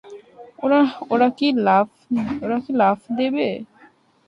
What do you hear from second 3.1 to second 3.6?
দেবে?